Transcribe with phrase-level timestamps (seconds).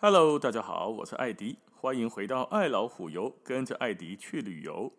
[0.00, 4.92] Hello，大家好，我是艾迪，欢迎回到爱老虎游，跟着艾迪去旅游。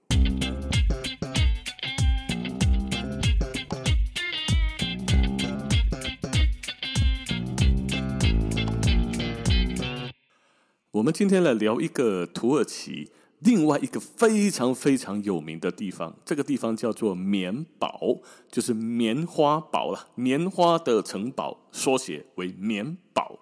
[10.91, 13.09] 我们今天来聊一个土耳其
[13.39, 18.19] 另外一个非常非常有名的地方，这个地方叫做棉堡，
[18.51, 23.39] 就是棉花堡了，棉花的城堡，缩写为棉堡。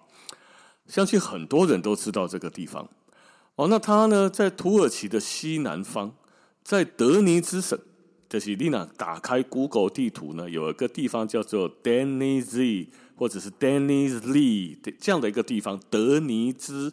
[0.88, 2.88] 相信很多人都知道这个地方
[3.54, 3.68] 哦。
[3.68, 6.12] 那它呢，在土耳其的西南方，
[6.64, 7.78] 在德尼兹省。
[8.28, 12.86] 就是你呐，打开 Google 地图呢，有一个地方叫做 Deniz，
[13.16, 16.92] 或者是 Denizli 这样的一个地方，德尼兹，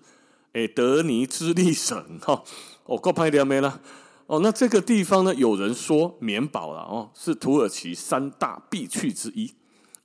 [0.53, 2.41] 诶，德尼兹利省哈。
[2.85, 3.81] 哦，够拍点没了？
[4.27, 9.53] 哦，那这个地方呢，有人说免保了哦，是土耳其三大必去之一。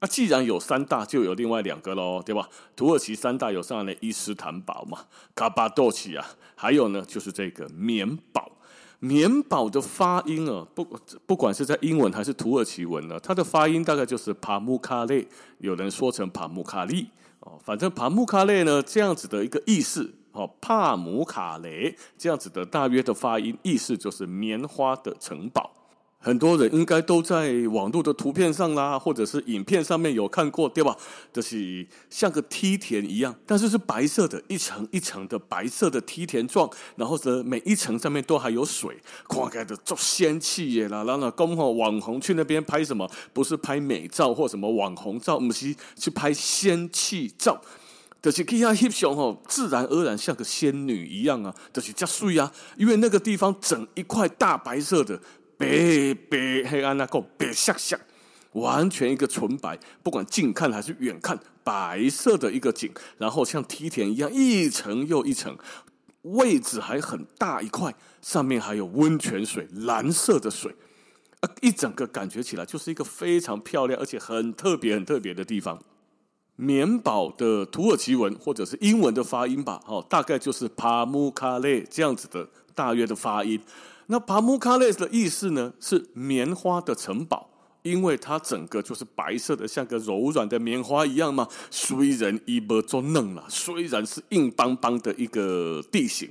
[0.01, 2.49] 那、既然有三大，就有另外两个喽，对吧？
[2.75, 5.05] 土耳其三大有上来的伊斯坦堡嘛，
[5.35, 8.51] 卡巴多奇啊，还有呢就是这个棉堡。
[9.03, 10.85] 棉堡的发音啊，不
[11.27, 15.27] 不管是在英文还是土耳其文呢，它的发音大概就是帕木卡列，
[15.59, 17.09] 有人说成帕木卡利
[17.41, 25.71] 哦，反正帕木卡列呢这样子的一个意思哦，帕姆卡雷这样子的大约的发音意思就是棉花的城堡。
[26.23, 30.95] 很多人应该都在网络的图片上啦，或者是影片上面有看过，对吧？
[31.33, 41.05] 就是像个梯田一样，但是是白色的，一层一层的白色的梯田状，然后呢，每一层上面都还有水，看起来的足仙气耶啦！
[41.05, 43.11] 然后呢，刚好网红去那边拍什么？
[43.33, 47.59] 不是拍美照或什么网红照，不是去拍仙气照，
[48.21, 55.19] 就是可以啊，翕相吼，自然而然像个仙女一样啊，就是加水啊，因为那个地方整一块大白色的。
[55.61, 58.01] 白白黑暗那个白纱纱，
[58.53, 65.55] 完全一个纯白，不管近看还是远看，白色的一个景，然后像梯田一样一层又一层，
[66.23, 70.75] 位置还很大一块，上面还有温泉水，蓝色的水，
[71.61, 75.79] 一整个感觉起来就是一个非常漂亮而且很特别很特别的地方。
[76.57, 83.61] 棉堡的土耳其文或者是英文的发音吧，哦，大概就是帕姆卡勒这样子的大约的发音。
[84.13, 87.49] 那帕木卡列的意思呢，是棉花的城堡，
[87.83, 91.47] 因为它整个就是白色的，像个柔软的棉花一样嘛。
[91.71, 96.29] 虽然伊波做嫩了，虽然是硬邦邦的一个地形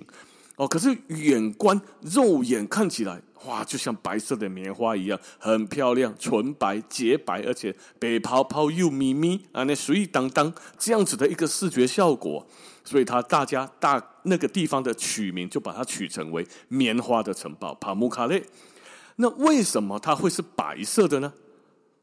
[0.59, 12.46] 哦，可是远观肉眼看起来，哇，就像白色的棉花一样，很漂亮，纯白洁白，而且白泡泡又咪咪啊，那水当当这样子的一个视觉效果。
[12.84, 18.44] 所以，他大家大那个地方的取名就把它取成为棉花的城堡帕姆卡列。
[19.16, 21.31] 那为什么它会是白色的呢？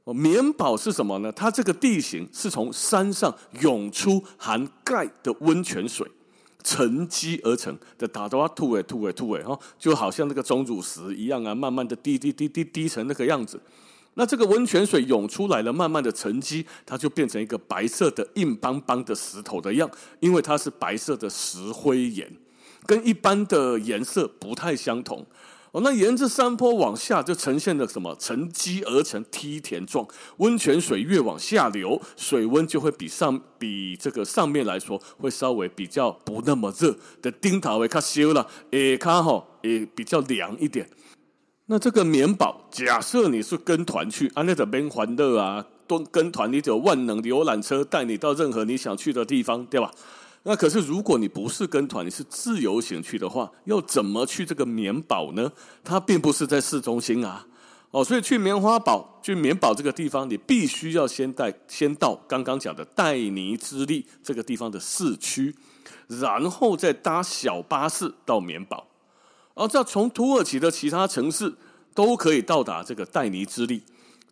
[0.04, 1.30] 哦，棉堡是什么呢？
[1.30, 6.10] 它这个地形是从山上涌出含钙的温泉水
[6.66, 13.60] 沉积而成的，打的话吐诶吐诶吐诶哈，就好像那个钟乳石一样啊，慢慢的滴滴滴滴滴成那个样子。
[14.14, 19.88] 那这个温泉水涌出来了，慢慢的沉积，它就变成一个白色的硬邦邦的石头的样，
[20.18, 22.28] 因为它是白色的石灰岩，
[22.84, 25.24] 跟一般的颜色不太相同。
[25.76, 28.16] 哦，那沿着山坡往下就呈现了什么？
[28.18, 30.08] 沉积而成梯田状。
[30.38, 37.30] 温泉水越往下流，水温就会比上比这个上面来说会稍微比较不那么热的。
[37.30, 40.88] 顶头会较烧了，下卡吼也比较凉一点。
[41.66, 49.90] 那这个棉宝，假设你是跟团去，啊，那个边欢乐啊，都跟团，你就有万能游览车带你到任何你想去的地方，对吧？
[50.48, 55.50] 那可是如果你不是跟团，你是自由行去的话，要怎么去这个棉堡呢？
[55.82, 57.44] 它并不是在市中心啊，
[57.90, 65.52] 哦，所以去棉花堡，去棉堡这个地方，你必须要先带，先到刚刚讲的戴尼兹利这个地方的市区，
[66.06, 68.86] 然后再搭小巴士到棉堡。
[69.54, 71.52] 而这从土耳其的其他城市
[71.92, 73.82] 都可以到达这个戴尼兹利，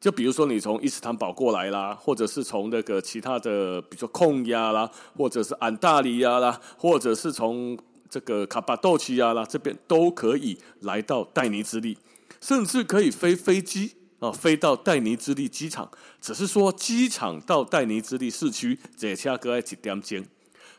[0.01, 7.79] 就比如说你从伊斯坦堡过来啦，或者是从那个其他的，比如说控亚啦，或者是安大利亚啦，或者是从
[8.11, 11.97] 这个卡巴多奇亚啦，这边都可以来到戴尼兹利，
[12.41, 15.91] 甚至可以飞飞机啊，飞到戴尼兹利机场。
[16.21, 20.23] 只是说机场到戴尼兹利市区这车哥爱几点钟？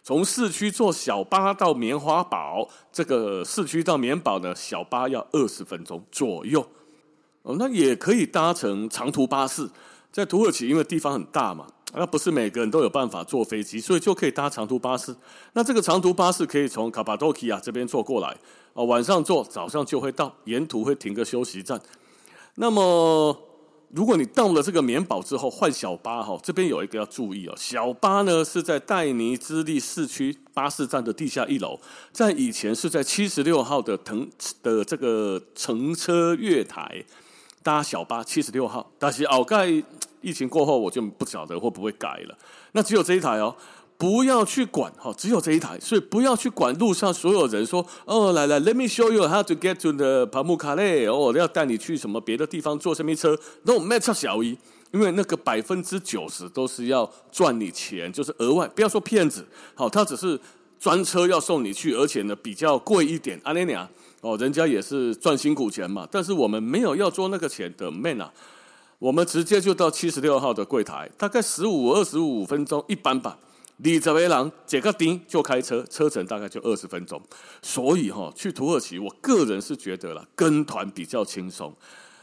[0.04, 6.64] 从市区坐小巴到棉花堡，这个市区到棉堡呢，小巴要二十分钟左右。
[7.46, 9.70] 哦，那也可以搭乘长途巴士。
[10.12, 15.16] 在土耳其，因为地方很大嘛，那不是每个人都有办法坐飞机，所以就可以搭长途巴士。
[15.54, 18.36] 那这个长途巴士可以从卡帕多奇亚这边坐过来，
[18.74, 21.80] 哦，晚上坐，早上就会到，沿途会停个休息站。
[22.56, 23.38] 那么
[23.92, 31.78] 如果你到了这个棉堡之后换小巴哈，这边有一个要注意哦，小巴呢是在戴尼兹利市区巴士站的地下一楼，
[32.14, 34.30] 在以前是在七十六号的腾
[34.64, 37.04] 的这个乘车月台
[37.66, 39.66] 搭小巴七十六号，但是奥盖
[40.22, 42.38] 疫情过后我就不晓得会不会改了，
[42.74, 43.56] 那只有这一台哦。
[43.98, 50.84] 不要去管哈，只有这一台，所以不要去管路上所有人说哦，来来，Let me show you how to get to the p a m u k a l
[50.84, 54.58] e 哦，要带你去什么别的地方坐什么车，No matter 小姨，
[54.92, 60.40] 因为那个百分之九十都是要赚你钱，就是额外，不要说骗子，好，他只是
[60.78, 63.90] 专车要送你去，而且呢比较贵一点，阿尼亚。
[64.26, 68.34] 哦，人家也是赚辛苦钱嘛，但是我们没有要做那个钱的 man 啊，
[68.98, 73.38] 我们直接就到七十六号的柜台，大概十五二十五分钟一般吧。
[73.78, 77.22] 李泽维郎解个钉就开车，车程大概就二十分钟。
[77.62, 81.72] 所以哈，去土耳其，我个人是觉得了跟团比较轻松。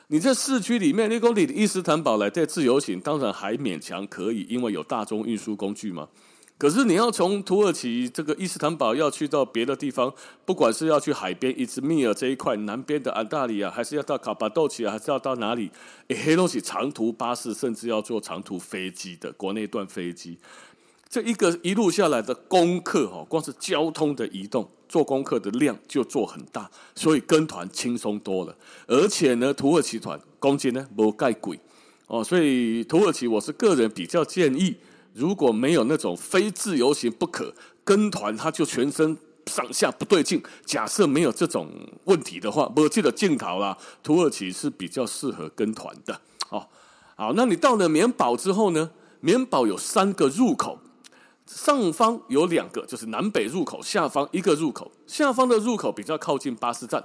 [0.08, 6.08] 你在市区里面，你公里的伊斯坦堡来带自由行，当然还勉强可以，因为有大众运输工具嘛。
[6.62, 10.14] 可是你要从土耳其这个伊斯坦堡要去到别的地方，
[10.44, 15.68] 不管是要去海边伊兹密尔这一块，南边的安大里亚，还是要到卡巴多奇，还是要到哪里？
[16.06, 20.38] 诶，都是长途巴士，甚至要坐长途飞机的国内段飞机。
[21.10, 28.56] 这一个一路下来的功课哦，光是交通的移动做功课的量就做很大，所以跟团轻松多了。
[28.86, 31.58] 而且呢，土耳其团公斤呢不盖贵
[32.06, 34.76] 哦，所以土耳其我是个人比较建议，
[35.14, 37.54] 如果没有那种非自由行不可
[37.84, 39.16] 跟团，他就全身
[39.46, 40.42] 上下不对劲。
[40.64, 41.68] 假设没有这种
[42.04, 46.66] 问题的话，我记得镜头啦，土耳其是比较适合跟团的哦。
[47.14, 48.90] 好，那你到了棉堡之后呢？
[49.20, 50.78] 棉堡有三个入口。
[51.44, 54.90] 上方有两个，就是南北入口；下方一个入口。
[55.06, 57.04] 下方的入口比较靠近巴士站。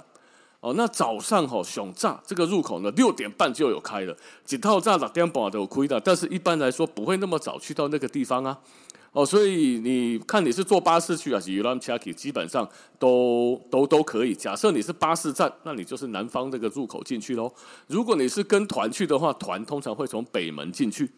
[0.60, 6.00] 哦，那早上吼熊炸这个入口呢，六点半就有开了，几套炸六点半都有开的。
[6.00, 8.58] 但是一般来说不会那么早去到那个地方啊。
[9.12, 12.68] 哦，所以你看你是坐巴士去还是游览车去，基本上
[12.98, 14.34] 都都都可以。
[14.34, 17.50] 假设你是巴士站，那你就是南方这个入口进去喽。
[17.86, 21.10] 如果你是跟团去的话，团通常会从北门进去。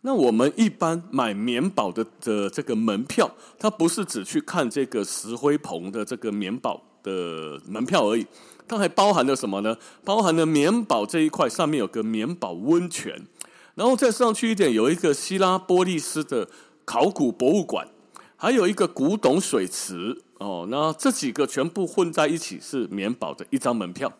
[0.00, 8.26] 那我们一般买棉堡的的这个门票，它不是只去看这个石灰棚的这个棉堡的门票而已，
[8.66, 9.76] 它还包含了什么呢？
[10.04, 13.24] 包含了棉堡这一块上面有个棉堡温泉，
[13.76, 16.48] 然后再上去一点有一个希拉波利斯的
[16.84, 17.86] 考古博物馆，
[18.36, 20.22] 还有一个古董水池。
[20.38, 24.12] 哦，那这几个全部混在一起是棉堡的一张门票。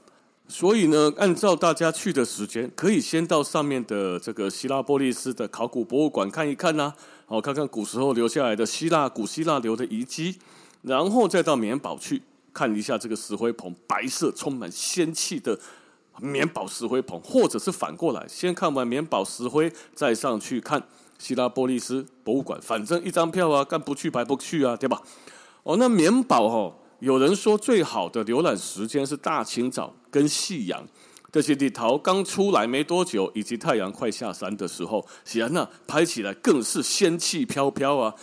[0.47, 6.95] 所以呢，按照大家去的时间，可以先到上面的这个希拉波利斯的考古博物馆看一看呐、啊，
[7.27, 10.37] 好看看古时候留下来的希腊古希腊留的遗迹，
[10.83, 12.23] 然后再到棉堡去。
[12.55, 15.59] 看一下这个石灰棚，白色充满仙气的
[16.21, 20.83] 棉宝石灰棚，或者是反过来，先看完棉宝石灰，再上去看
[21.19, 25.03] 希拉波利斯博物馆，反正一张票啊，干不去白不去啊，对吧？
[25.65, 26.77] 哦，那棉宝哦。
[27.01, 30.87] 有人说最好的浏览时间是大清早跟夕阳，
[31.31, 38.15] 这些地图刚出来没多久，以及太阳快下山的时候，显然那拍起来更是仙气飘飘啊！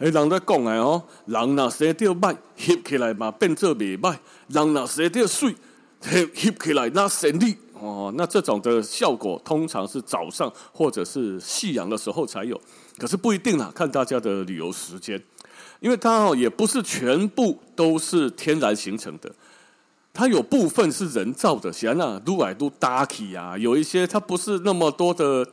[0.00, 4.16] 还人在讲哎哦，人那生得歹，翕起来嘛变做袂歹；
[4.48, 5.54] 人那生得水，
[6.02, 8.10] 翕翕起来那神力哦。
[8.16, 12.58] 那这种的效果通常是早上或者是夕阳的时候才有，
[12.96, 15.22] 可是不一定啊，看大家的旅游时间。
[15.80, 19.30] 因为它哦，也不是全部都是天然形成的，
[20.14, 25.46] 它有部分是人造的，像那撸来撸打起啊，有一些它不是那么多的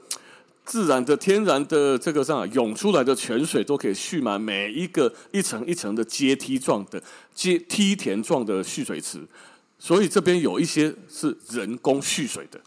[0.68, 7.02] 自然的、天然的这个上涌出来的泉水都可以蓄满每一个一层一层的阶梯状的
[7.34, 9.26] 阶梯田状的蓄水池，
[9.80, 12.60] 所以这边有一些是人工蓄水的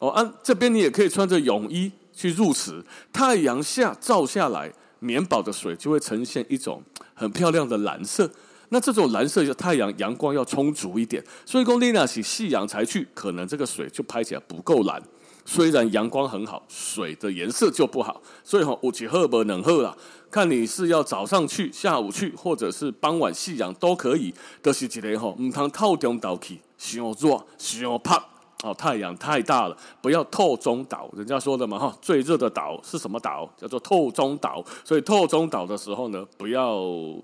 [0.00, 0.10] 哦。
[0.10, 6.82] 啊，这边你也可以穿着泳衣去入池，太阳下照下来，棉堡的水就会呈现一种。
[7.16, 8.28] 很漂亮的蓝色，
[8.70, 15.00] 那这种蓝色，太阳阳光要充足一点，所以说丽娜洗夕阳才去，可能这个水就拍起来不够蓝。
[15.44, 18.20] 虽然阳光很好，水的颜色就不好。
[18.42, 19.96] 所以哈，有几喝不能喝啦，
[20.30, 24.32] 看你是要早上去、下午去，或者是傍晚夕阳都可以。
[24.62, 28.24] 都、就是一个哈，唔通透中岛去，太热、太怕。
[28.62, 31.10] 哦，太阳太大了，不要透中岛。
[31.14, 33.46] 人家说的嘛，哈，最热的岛是什么岛？
[33.58, 34.64] 叫做透中岛。
[34.82, 36.78] 所以透中岛的时候呢，不要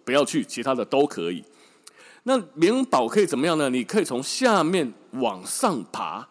[0.04, 1.42] 不要去，其他的都可以。
[2.24, 3.70] 那棉堡可以怎么样呢？
[3.70, 6.28] 你可以从下面往上爬，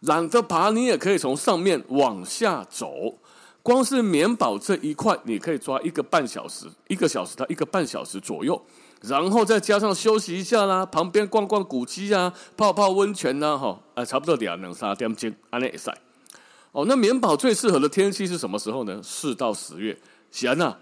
[0.00, 3.18] 懒得爬，你也可以从上面往下走。
[3.62, 8.60] 光是棉堡这一块，你可以抓一个半小时，一个小时到一个半小时左右。
[9.02, 15.90] 然后再加上休息一下啦，旁边逛逛古迹啊，泡泡温泉呐，哈，啊，差不多两两三点钟，安尼会使。
[16.72, 19.00] 哦，那棉保最适合的天气是什么时候呢？
[19.02, 19.98] 四到十月，
[20.30, 20.76] 闲呐，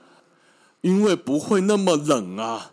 [0.80, 2.72] 因为不会那么冷啊。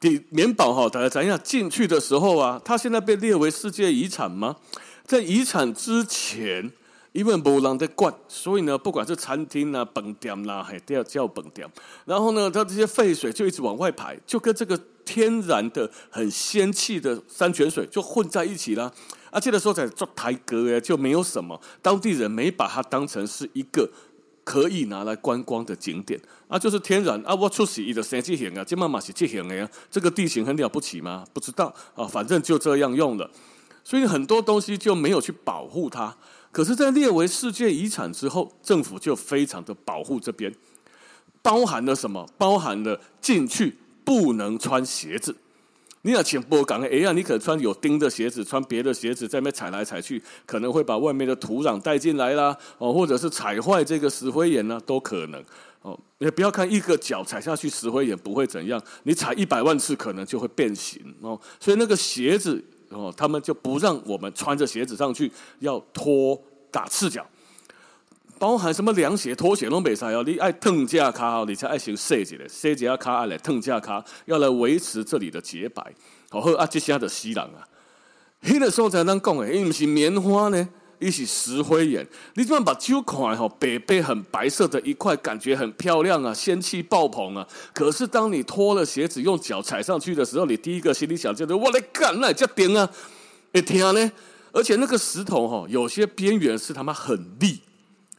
[0.00, 4.56] 你棉保哈，大家怎样进去的时候啊，它现在被列为世界遗产吗？
[5.04, 6.72] 在遗产之前，
[7.12, 11.68] 因为没人在管，所以呢，不管是餐厅啊、本店啦，还都要叫本店。
[12.04, 18.92] 然后呢，它这些废水就一直往外排，就跟这个天然的很仙气的山泉水就混在一起了。
[19.30, 23.90] 而且的时候在做台歌哎，就没有什么当地人没把它当成是一个
[24.44, 31.24] 可以拿来观光的景点啊，就是天然啊，我出席的三级险啊，这妈妈是这样的呀，这个地形很了不起吗？
[31.32, 33.28] 不知道啊，反正就这样用了，
[33.84, 36.16] 所以很多东西就没有去保护它。
[36.50, 40.54] 可是，在列为世界遗产之后，政府就非常的保护这边，
[41.42, 42.28] 包含了什么？
[42.38, 45.36] 包含了进去不能穿鞋子。
[46.02, 55.42] 你要请波港哎呀，你可穿有钉的鞋子，穿别的鞋子在那踩来踩去，可能会把外面的土壤带进来啦，哦，或者是踩坏这个石灰岩呢，都可能
[55.82, 55.98] 哦。
[56.18, 61.40] 也不要看一个脚踩下去石灰岩不会怎样，你踩一百万次可能就会变形哦。
[61.58, 62.62] 所以那个鞋子
[62.94, 67.26] 哦，他们就不让我们穿着鞋子上去，要脱打赤脚。
[68.36, 75.82] 包含什么凉鞋、拖鞋都没啥哦，你爱烫架卡哦，你才爱先设计的，设计卡爱来烫架卡，要来维持这里的洁白。
[76.28, 77.66] 好，好啊，这下来的西人啊，
[78.42, 80.68] 黑的时候才能讲诶，因为不是棉花呢，
[81.04, 82.06] 伊是石灰岩。
[82.34, 87.46] 你这样把旧款哈，白白很白色的一块，感觉很漂亮啊，仙气爆棚啊。
[87.72, 92.90] 可是当你脱了鞋子，用脚踩上去的时候，你第一个心里想就是：我来干，那这顶啊，
[93.52, 94.12] 会疼呢。
[94.52, 97.60] 而且那个石头哈，有些边缘是他妈很利。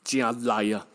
[0.04, 0.86] 加来呀，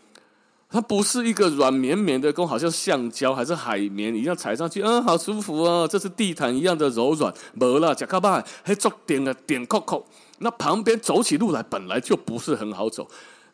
[0.69, 7.35] 它不是一个软绵绵的，跟好像橡胶还是海绵一样踩上去，嗯，好舒服啊，这是地毯一样的柔软。
[7.55, 10.07] 没了，脚卡巴还做点了点扣扣，
[10.41, 13.07] 那旁边走起路来本来就不是很好走，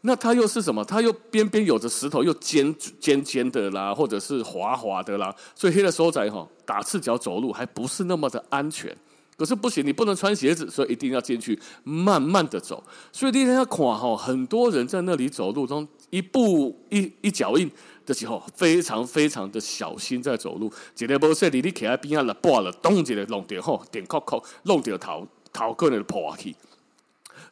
[0.02, 0.84] 那它又是什么？
[0.84, 8.96] 它又边边有着石头，又尖尖尖的啦，或者是滑滑的啦，所以黑的时候在哈打赤脚走路还不是那么的安全。
[9.36, 12.82] 可是不行，你不能穿鞋子，所以一定要进去，慢慢的走。
[13.12, 17.70] 所以那天要看哈，很多人在那里走路中，一步一一脚印
[18.06, 20.72] 的时候，非常非常的小心在走路。
[20.96, 26.56] 一个不说你，你骑在边啊了，挂了，咚一个弄掉吼，点扣扣，弄掉头头个人破去。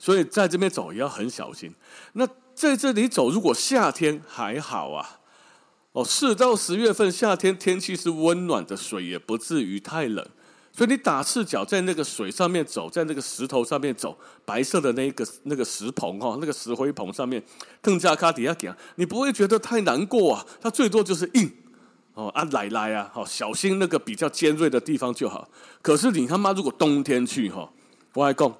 [0.04, 1.72] 所以在这边走也要很小心。
[2.12, 5.20] 那在这里走，如果夏天还好啊，
[5.92, 10.22] 哦，四到十月份夏天天气是温暖的，水也不至于太冷。
[10.72, 17.42] 所以你打赤脚在那个水上面走，在那个石头上面走，白色的那个那个石棚哈，那个石灰棚上面，
[17.80, 20.46] 更加卡底下讲，你不会觉得太难过啊？
[20.60, 21.50] 它最多就是硬
[22.12, 25.48] 哦啊奶奶啊，好小心那个比较尖锐的地方就好。
[25.80, 27.72] 可是你他妈如果冬天去哈，
[28.12, 28.54] 我还讲，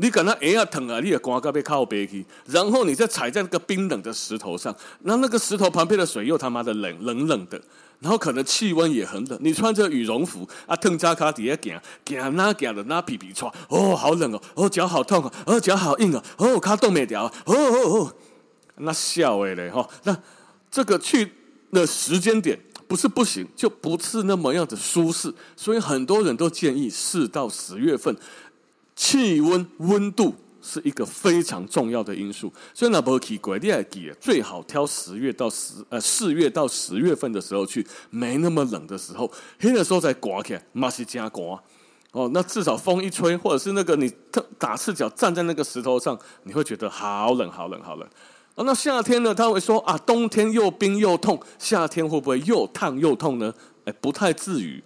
[0.00, 7.60] 你可能哎呀疼啊，你也光个被靠背去，然后你再踩在那个冰冷的石头上，那那个石头旁边的水又他妈的冷冷冷的。
[8.00, 18.14] 然后可能气温也很冷，你穿着羽绒服啊，腾加卡底下行行哪行的那皮皮穿，哦，好冷哦，哦，脚好痛哦，哦，脚好硬哦，哦，卡冻没掉，哦哦哦，
[18.76, 20.16] 那笑诶嘞哈，那
[20.70, 21.32] 这个去
[21.72, 28.16] 的时间点不是不行，就不是那么样的舒适，所以很多人都建议四到十月份
[28.98, 30.34] 气温温度。
[30.60, 41.58] 是一个非常重要的因素，所以那不奇怪，你还记得最好挑十月到十呃四月到十月份的时候去，没那么冷的时候，黑的时候再刮起来，嘛是加刮
[42.10, 42.28] 哦。
[42.34, 44.12] 那至少风一吹，或者是那个你
[44.58, 48.06] 打赤脚站在那个石头上，你会觉得好冷好冷好冷。
[48.56, 49.32] 哦，那夏天呢？
[49.32, 53.54] 他会说啊，冬天又冰又痛，夏天会不会又烫又痛呢？
[53.84, 54.82] 哎，不太至于。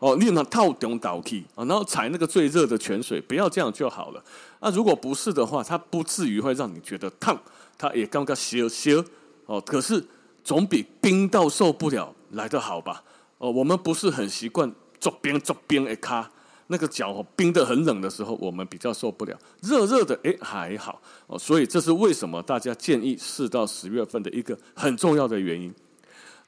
[0.00, 4.24] 哦，你那套中倒去啊，然后踩那个最热的泉水，不要这样就好了。
[4.60, 7.38] 那如果不是的话，它不至于会让你觉得烫，
[7.76, 9.04] 它也刚刚烧烧
[9.44, 9.60] 哦。
[9.60, 10.02] 可是
[10.42, 13.04] 总比冰到受不了来得好吧？
[13.36, 16.30] 哦，我们不是很习惯做冰做冰的卡，
[16.68, 19.38] 那个脚冰得很冷的时候，我们比较受不了。
[19.60, 25.74] 热热的哎还好哦，所以这是为什么大家建议四到十月份的一个很重要的原因。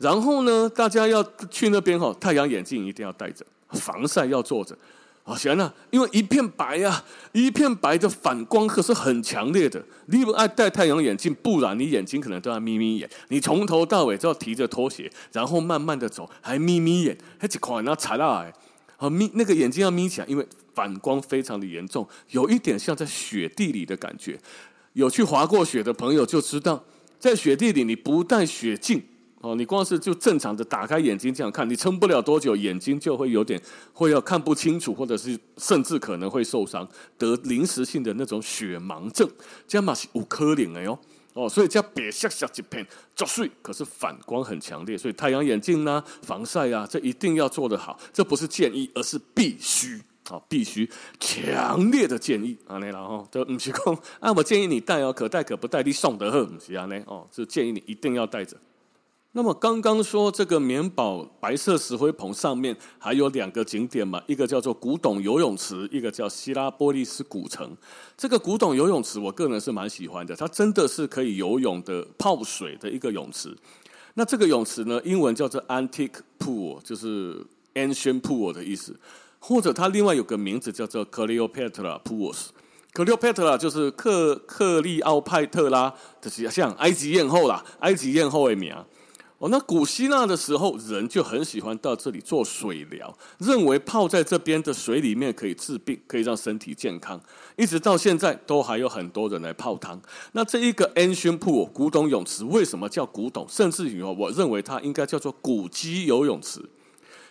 [0.02, 4.76] 然后呢，大家要去那边哈，太阳眼镜一定要戴着，防晒要做着。
[5.22, 9.80] 好，行了，因为一片白呀、啊，一片白的反光可是很强烈的。
[10.06, 13.08] 你不爱戴太阳眼镜，不然你眼睛可能都要眯眯眼。
[13.28, 18.52] 你从头到尾都要提着拖鞋，然后慢慢的走，还眯眯眼，还几块那踩到来，
[18.96, 20.44] 好眯那个眼睛要眯起来，因为
[20.74, 24.36] 反光非常的严重，有一点像在雪地里的感觉。
[24.94, 26.82] 有去滑过雪的朋友就知道，
[27.20, 29.00] 在雪地里你不戴雪镜。
[29.42, 33.60] 哦，你光是就正常的打开眼睛这样看，你撑不了多久，眼睛就会有点
[33.92, 39.28] 会要看不清楚，或者是甚至可能会受伤，得临时性的那种雪盲症，
[39.66, 40.98] 这样嘛是有可能的哟。
[41.34, 47.98] 哦，所以叫别吓吓一片作祟，可是反光很强烈，所以太阳眼镜呢、防晒啊，这一定要做得好。
[48.12, 52.78] 这不是建议，而是必须啊、必须强烈的建议啊！
[52.78, 56.84] 那然后都不是讲啊，我建议你戴哦，可戴可不戴，你送的很不是啊？
[56.86, 58.56] 呢哦，就建议你一定要戴着。
[59.34, 67.74] 那么刚刚说这个棉宝白色石灰棚上面还有两个景点嘛，一个叫做古董游泳池，一个叫希拉波利斯古城。
[68.14, 73.56] 这个古董游泳池，我个人是蛮喜欢的，它真的是可以游泳的泡水的一个泳池。
[74.14, 79.00] 那这个泳池呢，英文叫做 Antique Pool，就是 Ancient Pool 的意思，
[79.38, 82.48] 或者它另外有个名字叫做 Cleopatra Pools。
[82.92, 88.76] Cleopatra 就是克克利奥派特拉，就是像埃及艳后啦，埃及艳后的名。
[89.42, 97.20] 哦，那古希腊的时候，人就很喜欢到这里做水疗，认为泡在这边的水里面可以治病，可以让身体健康。
[97.56, 100.00] 一直到现在，都还有很多人来泡汤。
[100.30, 103.44] 那这一个 Ancient Pool 古董泳池为什么叫古董？
[103.48, 106.60] 甚至于哦，我认为它应该叫做古迹游泳池。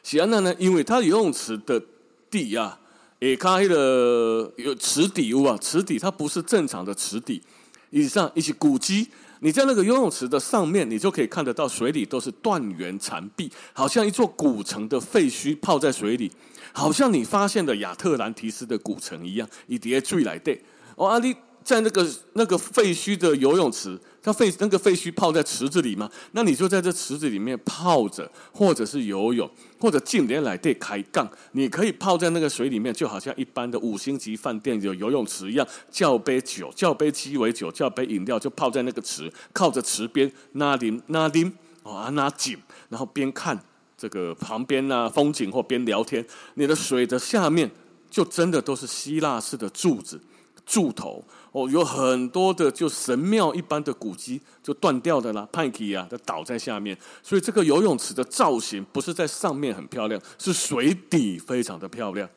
[0.04, 0.54] 喜安娜呢？
[0.60, 1.82] 因为它游泳池的
[2.30, 2.78] 底啊，
[3.20, 7.42] 也开了有池底屋啊，池底它不是正常的池底，
[7.90, 9.08] 以上一些古迹。
[9.44, 16.32] 你在那个游泳池的上面，你就可以看得到水里都是断垣残壁，好像一座古城的废墟泡在水里，
[16.74, 19.50] 好像你发现了亚特兰提斯的古城一样。
[19.66, 20.64] 你底下注意来对
[20.96, 24.00] 哦，阿丽在那个那个废墟的游泳池。
[24.24, 26.10] 它废那个废墟泡在池子里吗？
[26.34, 29.50] 那你就在这池子里面泡着，或者是游泳，
[29.80, 41.52] 或者进连来对开杠，你可以泡在那个水里面，就好像一般的五星级饭店有游泳池一样，叫杯酒，叫杯鸡尾酒，叫杯饮料，就泡在那个池，靠着池边，那林那林
[41.82, 42.58] 啊那井，
[42.90, 43.60] 然后边看
[43.98, 46.24] 这个旁边啊风景或边聊天，
[46.54, 47.72] 你的水的下面
[48.10, 50.22] 就真的都是希腊式的柱子。
[50.64, 56.98] 柱头哦，有很多的就神庙一般的古迹就断掉的啦，派基啊，都倒在下面。
[57.22, 62.30] 所以这个游泳池的造型不是在上面很漂亮，是水底非常的漂亮。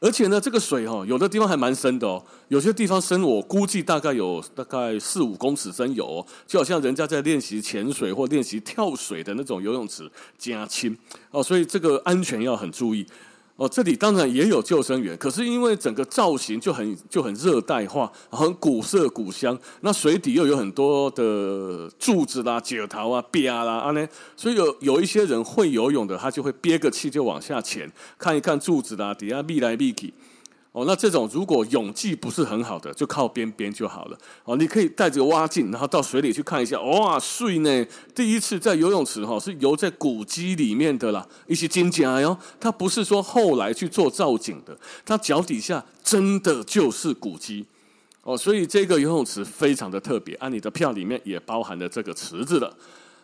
[0.00, 10.96] 而且呢，这个水哦，有的地方还蛮深的哦，有些地方深，我估计大概有大概四五公尺深有哦，就好像人家在练习潜水或练习跳水的那种游泳池加轻
[11.30, 13.06] 哦，所以这个安全要很注意。
[13.58, 19.58] 哦，这里当然也有救生员，可是因为整个造型就很就很热带化，很古色古香。
[19.80, 30.14] 那水底又有很多的柱子啦、解头啊、壁啦，啊呢，所以有有一些人会游泳的，他就会憋个气就往下潜，看一看柱子啦，底下密来密去。
[30.78, 34.18] 哦，那这种如果泳技不是很好的，就靠边边就好了。
[34.44, 36.80] 哦，你可以带着蛙镜，然后到水里去看一下。
[36.80, 37.84] 哇，水呢！
[38.14, 42.38] 第一次在游泳池哈，是游在古迹里面的啦，一些金甲哟。
[42.60, 47.66] 它不是说后来去做造景的，它脚底下真的就是古迹。
[48.22, 50.36] 哦，所以这个游泳池非常的特别。
[50.36, 52.72] 按你的票里面也包含了这个池子了。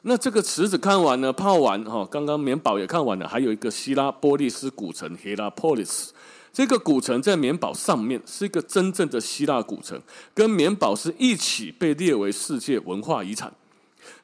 [0.02, 6.08] 那这个池子看完了，泡完哈，刚刚棉宝也看完了，还有一个希拉波利斯古城 （Hierapolis）。
[6.54, 10.00] 这个古城在棉堡上面是一个真正的希腊古城，
[10.32, 13.52] 跟棉堡是一起被列为世界文化遗产。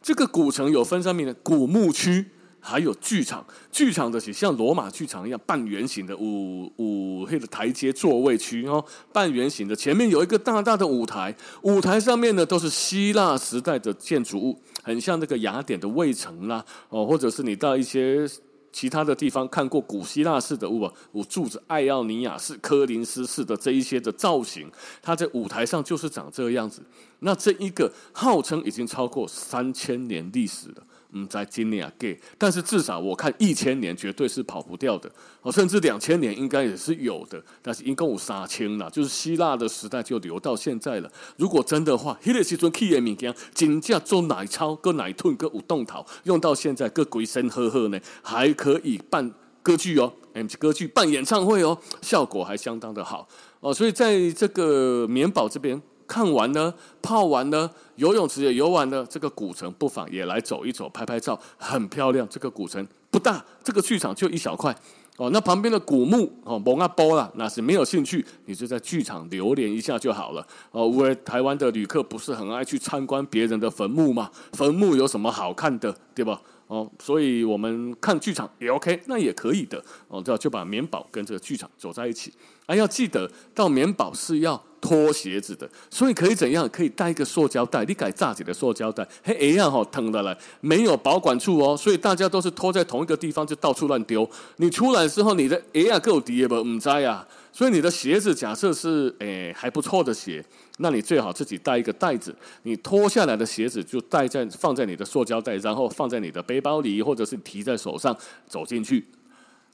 [0.01, 2.27] 这个古城有分上面的古墓区，
[2.61, 3.45] 还有剧场。
[3.73, 18.25] 剧场的是像罗马剧场一样半圆形的五五黑的台阶座位区哦，半圆形的前面有一个大大的舞台，舞台上面呢都是希腊时代的建筑物，很像那个雅典的卫城啦哦，或者是你到一些。
[18.73, 24.71] 其他的地方看过古希腊式的物，有柱子、爱奥尼亚式、科林斯式的这一些的造型，
[25.03, 26.83] 它在舞台上就是长这个样子。
[27.21, 30.87] 那这一个号称已经超过三千年历史了。
[31.13, 35.11] 嗯，在今年啊给，但是至少我看一千年绝对是跑不掉的，
[35.43, 41.11] 哦，甚至两千年应该也是有的，但是一共有三千了，就是希腊的时代就留到现在了。
[41.37, 53.29] 如果真的话，迄个时阵去的物件，真正做奶超、个奶吞、个有动头，用到现在个鬼神呵呵呢，还可以办歌剧哦，M 歌剧办演唱会哦，效果还相当的好
[53.61, 55.83] 哦，所以在这个棉宝这边。
[56.11, 62.27] 看完呢，泡完呢，游泳池也游完了，这个古城不妨也来走一走，拍拍照，很漂亮。
[62.29, 64.77] 这个古城不大，这个剧场就一小块
[65.19, 65.31] 哦。
[65.33, 70.89] 那旁边的古墓哦，蒙阿波啦，那是没有兴趣，你就在剧场流连一下就好了哦。
[70.89, 76.43] 为台湾的旅客不是很爱去参观别人的坟墓吗，坟墓有什么好看的，对吧？
[76.71, 80.23] 哦，所以我们看剧场也 OK，那也可以的哦。
[80.25, 82.33] 这样就把棉堡跟这个剧场走在一起，
[82.67, 84.63] 还要记得到棉堡是要。
[84.81, 86.67] 脱鞋子的，所以可以怎样？
[86.71, 94.27] 可以带一个塑胶袋，你改炸起的塑胶袋，嘿，一样好疼的来，没有保管处哦，所以大家都是拖在同一个地方，就到处乱丢。
[94.57, 96.55] 你出来的时候，你的哎呀够低不？
[96.63, 100.45] 唔在呀，所以你的鞋子假设是诶还不错的鞋，
[100.79, 109.07] 那你最好自己带一个袋子，你脱下来的鞋子就带在放在你的塑胶袋，然后放在你的背包里，或者是提在手上走进去。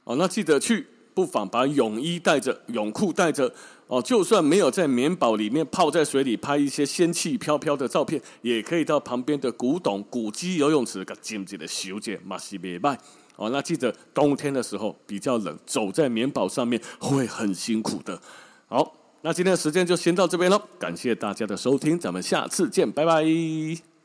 [0.03, 0.87] 哦，那记得去。
[1.13, 3.51] 不妨把泳衣带着，泳裤带着
[3.87, 3.99] 哦。
[3.99, 12.95] 就算没有在棉堡里面泡在水里拍一些仙气飘飘的照片，也可以到旁边的古董古迹游泳池，个静静的修剪马西别拜
[13.37, 13.49] 哦。
[13.49, 18.19] 那记得冬天的时候比较冷，走在棉堡上面会很辛苦的。
[18.67, 23.96] 好，那今天的时间就先到这边喽，感谢大家的收听，咱们下次见，拜拜。